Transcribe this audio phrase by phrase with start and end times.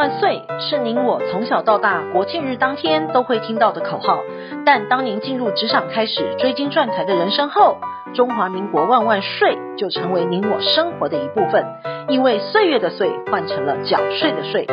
[0.00, 4.20] 万岁是您我从小到大国庆日当天都会听到的口号，
[4.64, 7.76] 但当您进入职场开始追金赚财的人生后，
[8.14, 11.64] 中华民国万万岁就成为您我生活的一部分，
[12.08, 14.66] 因为岁月的岁换成了缴税的税，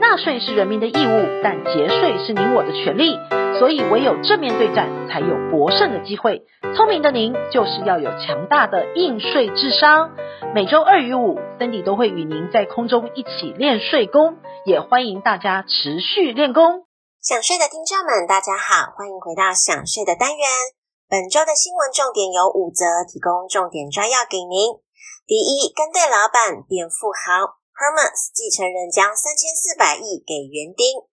[0.00, 3.18] 纳税是人民的义务，但节税是您我的权利，
[3.58, 6.42] 所以唯有正面对战，才有博胜的机会。
[6.76, 10.10] 聪明的您就是要有强大的应税智商。
[10.54, 16.84] 每周二与五，Cindy 都会与您在空中一起练税功，也欢迎大家持续练功。
[17.20, 20.83] 想税的听众们，大家好，欢迎回到想税的单元。
[21.06, 24.80] 本周的新闻重点有五则，提供重点摘要给您。
[25.26, 31.04] 第一，跟对老板变富豪，Hermes 继承人将三千四百亿给园丁。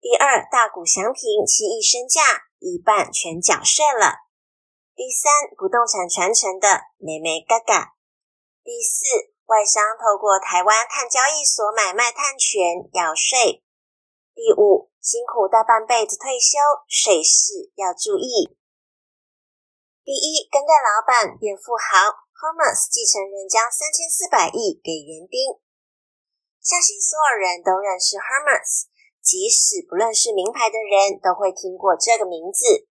[0.00, 4.28] 第二，大谷祥平七亿身价，一半全缴税了。
[4.94, 7.96] 第三，不动产传承的美美嘎嘎。
[8.62, 12.60] 第四，外商透过台湾碳交易所买卖碳权
[12.92, 13.64] 要税。
[14.36, 18.59] 第五，辛苦大半辈子退休，税事要注意。
[20.10, 25.54] 第一，跟对老板变富豪，Hermes 继承人将三千四百亿给园丁。
[26.58, 28.90] 相信所有人都认识 Hermes。
[29.22, 32.90] 即使不认识名牌的人都会听过这个名字。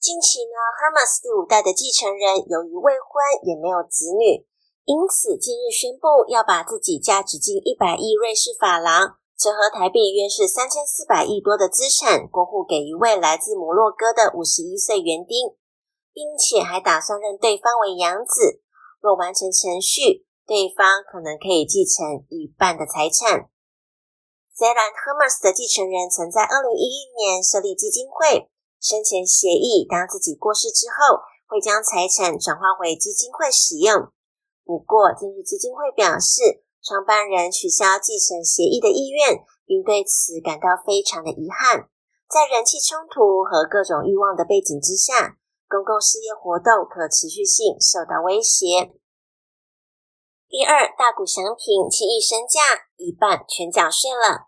[0.00, 4.48] 近期呢，Hermes 第五代的继承人由于未婚也没有子女，
[4.88, 15.52] 因此近日宣布要把自己价值近一百亿瑞士法郎，折合台币约是三千四百亿多的资产过户给一位来自摩洛哥的五十一岁园丁，
[16.14, 18.62] 并且还打算认对方为养子。
[19.02, 23.50] 若完成程序，对方可能可以继承一半的财产。
[24.54, 28.48] 虽然 Hermes 的继承人曾在二零一一年设立基金会，
[28.80, 34.08] 生前协议当自己过世之后，会将财产转化为基金会使用。
[34.64, 41.90] 不过，近日基金会表示，创办人取消继承协议的意愿，并对此感到非常的遗憾。
[42.30, 45.36] 在人气冲突和各种欲望的背景之下，
[45.74, 48.94] 公共事业活动可持续性受到威胁。
[50.46, 54.46] 第二，大谷翔平七亿身价，一半全缴税了。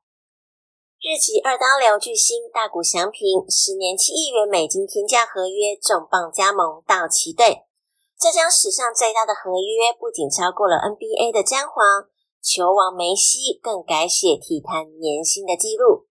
[1.02, 7.66] 日籍二刀流巨星大谷翔平十年七亿元美金天价合约重磅加盟道奇队，
[8.14, 12.06] 这将史上最大的合约不仅超过了 NBA 的詹皇、
[12.40, 16.05] 球王梅西，更改写体坛年薪的纪录。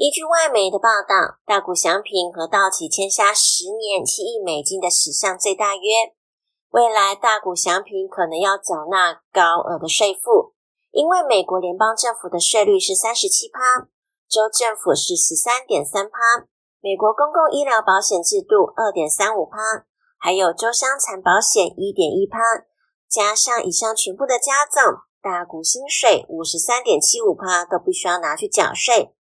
[0.00, 6.16] 依据外媒的报道，大谷翔平和道奇签下十年七亿美金的史上最大约。
[6.70, 10.54] 未来大谷翔平可能要缴纳高额的税负，
[10.90, 13.92] 因为美国联邦政府的税率是三十七趴，
[14.26, 16.48] 州政府是十三点三趴，
[16.80, 19.84] 美国公共医疗保险制度二点三五趴，
[20.16, 22.40] 还有州伤残保险一点一趴，
[23.06, 29.14] 加上以上全部的加总，大谷薪水五十三点七五趴都必须要拿去缴税。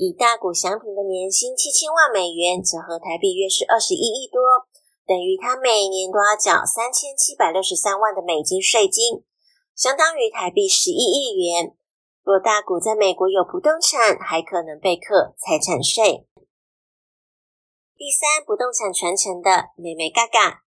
[0.00, 4.40] 以大谷祥平的年薪七千万美元，折合台币约是二十一亿多。
[5.04, 9.28] 等于他每年都要缴三千七百六十三万的美金税金，
[9.76, 11.76] 相当于台币十一亿元。
[12.24, 16.24] 若大谷在美国有不动产，还可能被课财产税。
[17.92, 20.64] 第三，不动产传承的美美嘎嘎，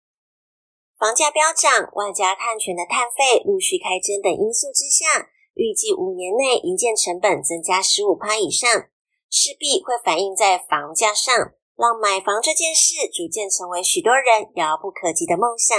[0.98, 8.88] 房价飙涨，外加碳权的碳费陆续开征等因素之下，预计五年内营建成本增加十五趴以上，
[9.30, 11.54] 势必会反映在房价上。
[11.78, 15.78] 让买房这件事逐渐成为许多人遥不可及的梦想。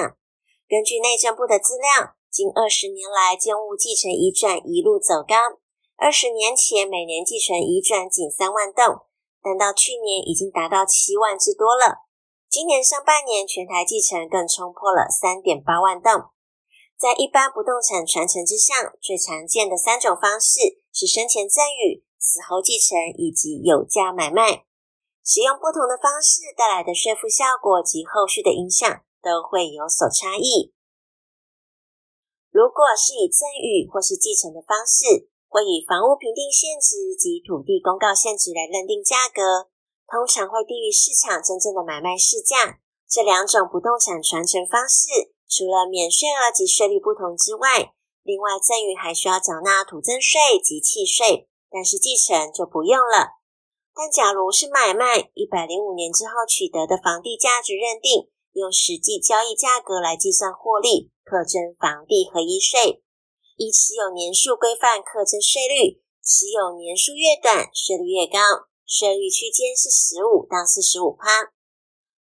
[0.69, 5.59] 根据内政部的资料，近二十年来，建物继承移转一路走高。
[5.97, 9.11] 二十年前，每年继承移转仅三万栋，
[9.43, 12.07] 但到去年已经达到七万之多了。
[12.49, 16.31] 今年上半年，全台继承更冲破了三点八万栋。
[16.95, 18.71] 在一般不动产传承之上，
[19.03, 24.67] 最常见的三种方式是生前赠与、死后继承以及有价买卖。
[25.25, 28.89] 使用不同的方式带来的税负效果及后续的影响
[29.23, 30.73] 都会有所差异。
[32.51, 39.69] 如果是以赠与或是继承的方式，会以房屋评定现值及土地公告现值来认定价格，
[40.09, 42.81] 通常会低于市场真正的买卖市价。
[43.09, 47.93] 这两种不动产传承方式，除了免税额及税率不同之外，
[48.25, 53.39] 另外赠与还需要缴纳土增税及契税，但是继承就不用了。
[53.95, 63.03] 但假如是买卖，一百零五年之后取得的房地价值认定，用实际交易价格来计算获利，课征房地合一税。
[63.57, 68.39] 以持有年数规范课征税率，持有年数越短，税率越高，
[68.87, 71.51] 税率区间是十五到四十五趴。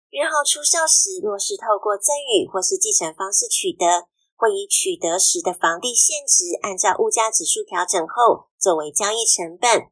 [0.09, 9.89] 日后出售时，若是透过赠与或是继承方式取得，会以取得时的房地现值，按照物价指数调整后作为交易成本。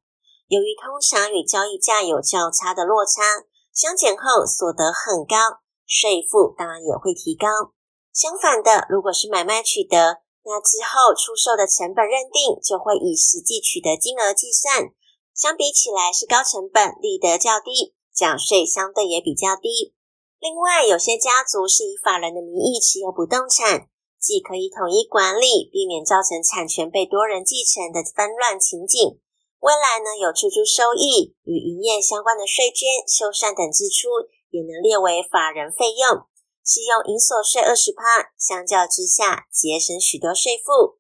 [0.47, 7.73] 由于通常与交易价有较差的落差，相减后所得很高，税负当然也会提高。
[8.13, 14.93] 相反的，如果是买卖取得，那之后出售的成本认定就会以实际取得金额计算，
[15.33, 19.95] 相比起来是高成本，利得较低，缴税相对也比较低。
[20.37, 23.89] 另外，有些家族是以法人的名义持有不动产，
[24.25, 29.21] 既可以统一管理，避免造成产权被多人继承的纷乱情景。
[29.61, 36.25] 未来呢，有出租收益与营业相关的税捐、修缮等支出，也能列为法人费用，
[36.65, 40.97] 适用营所税二十趴，相较之下节省许多税负。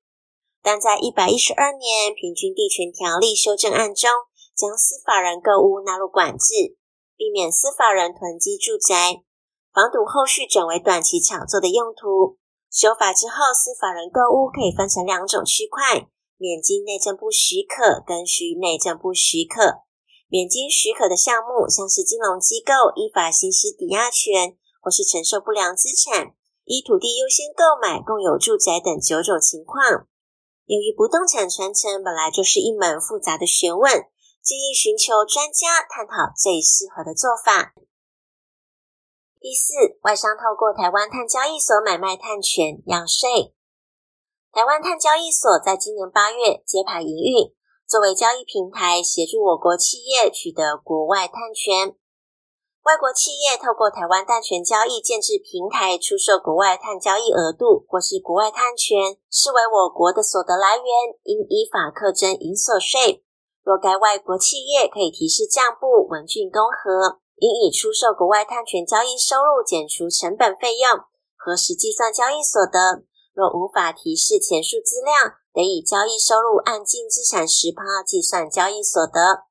[0.61, 4.09] 但在一百一十二年平均地权条例修正案中，
[4.53, 6.77] 将私法人购屋纳入管制，
[7.17, 9.25] 避免私法人囤积住宅，
[9.73, 12.37] 防堵后续转为短期炒作的用途。
[12.75, 16.11] 修法之后，私法人购物可以分成两种区块。
[16.35, 19.87] 免经内政部许可跟需内政部许可，
[20.27, 26.35] 免经许可的项目，像是金融机构依法行使抵押权，或是承受不良资产，
[26.65, 30.11] 依土地优先购买共有住宅等九种情况。
[30.67, 33.87] 由于不动产传承本来就是一门复杂的学问，
[34.43, 37.71] 建议寻求专家探讨最适合的做法。
[39.45, 43.53] 第四，外商透过台湾碳交易所买卖碳权要税。
[44.51, 47.53] 台湾碳交易所在今年八月揭牌营运，
[47.85, 51.93] 作为交易平台，协助我国企业取得国外碳权。
[52.89, 63.21] 外国企业透过台湾碳权交易建置平台，出售国外碳交易额度或是国外碳权，视为我国的所得来源，应依法课征营所税。
[63.61, 71.03] 若该外国企业可以提示账簿文竣公核，应以出售国外碳权交易收入减除成本费用，
[71.35, 73.03] 核实计算交易所得。
[73.33, 79.43] 若无法提示前述资料，得以交易收入按净资产十趴计算交易所得。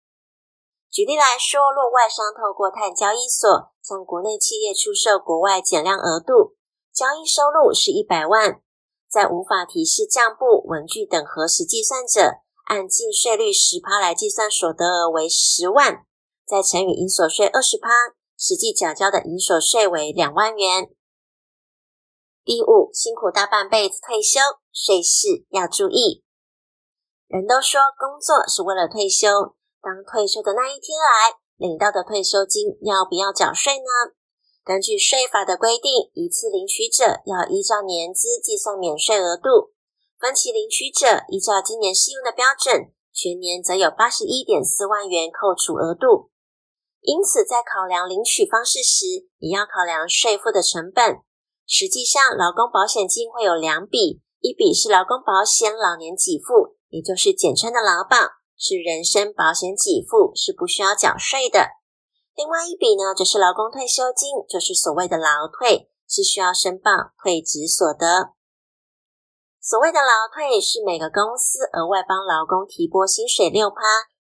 [0.91, 3.47] 举例来说，若外商透过碳交易所
[3.83, 6.57] 向国内企业出售国外减量额度，
[6.95, 8.63] 交易收入是一百万，
[9.11, 16.07] 在无法提示账簿文具等核实计算者，按净税率十趴来计算所得额为十万，
[16.47, 17.89] 再乘以营所税二十趴，
[18.37, 20.91] 实际缴交的营所税为两万元。
[22.45, 26.23] 第五，辛苦大半辈子退休，税事要注意。
[27.27, 34.13] 人都说工作是为了退休，当退休的那一天来，领到的退休金要不要缴税呢？
[34.63, 39.73] 根据税法的规定，一次领取者要依照年资计算免税额度，
[40.19, 46.31] 分期领取者依照今年适用的标准，全年则有八十一点四万元扣除额度。
[47.05, 51.21] 因此，在考量领取方式时，也要考量税负的成本。
[51.67, 61.77] 实际上，劳工保险金会有两笔，一笔是劳工保险老年给付，也就是简称的劳保，是人身保险给付，是不需要缴税的。
[62.35, 68.33] 另外一笔呢，则是劳工退休金，就是所谓的劳退，是需要申报退职所得。
[69.61, 73.77] 所谓的劳退，是每个公司额外帮劳工提拨薪水六趴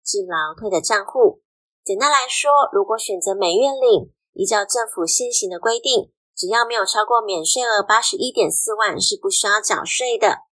[0.02, 1.42] 至劳退的账户。
[1.82, 6.12] 简单来说，如果选择每月领，依照政府现行的规定。
[6.36, 10.48] 只要没有超过免税额八十一点四万，是不需要缴税的。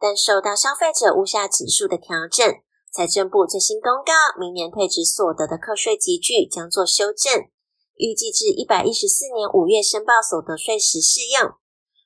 [0.00, 2.42] 但受到消费者物价指数的调整，
[2.90, 7.46] 财政部最新公告，明年退职所得的课税集聚将做修正，
[7.94, 11.54] 预计至一百一十四年五月申报所得税时适用。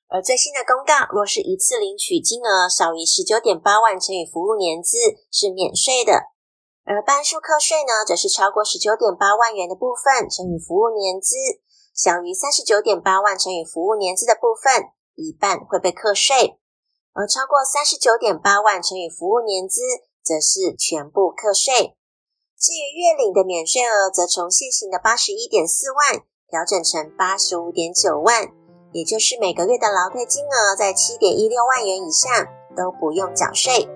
[0.08, 4.98] 而最新的公告，若是一次领取金额少于十九点八万乘以服务年资，
[5.30, 6.12] 是免税的；
[6.84, 11.36] 而半数课税呢，则是超过十九点八万元的部分乘以服务年资。
[11.94, 16.58] 小于三十九点八万乘以服务年资的部分，一半会被课税；
[17.12, 19.80] 而超过三十九点八万乘以服务年资，
[20.24, 21.94] 则是全部课税。
[22.58, 28.50] 至于月领的免税额，则从现行的八十一点四万调整成八十五点九万，
[28.92, 33.86] 也就是每个月的劳退金额在七点一六万元以上都不用缴税。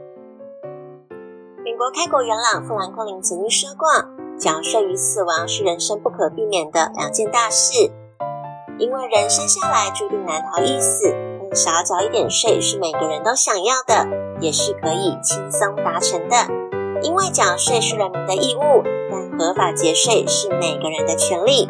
[1.77, 3.87] 美国开国元老富兰克林曾经说过。
[4.39, 7.93] 缴税与死亡是人生不可避免的两件大事，
[8.79, 14.09] 因为人生下来注定难逃一死，但少缴一点税是每个人都想要的，
[14.41, 16.37] 也是可以轻松达成的。
[17.03, 21.69] 因为缴税是人民的义务，但合法节税是每个人的权利。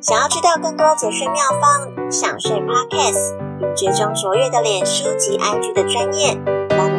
[0.00, 6.34] 想要知道更多节税妙方，享税 Podcast，并追踪卓越的脸书及 IG 的专业，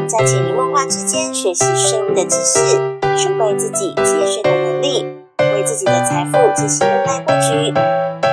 [0.08, 2.60] 在潜移默化之间学习税务的知识，
[3.18, 5.04] 储备自己节税的能力，
[5.40, 7.74] 为自己的财富进行未来布局。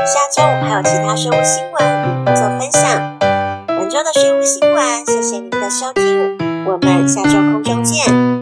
[0.04, 3.18] 下周还有其他税务新闻与您做分享。
[3.66, 8.41] 本周的税务新闻，谢谢您的收听，我们下周空中见。